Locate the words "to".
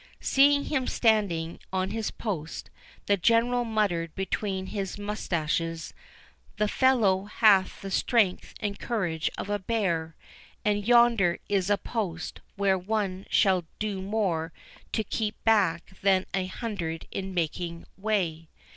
14.91-15.03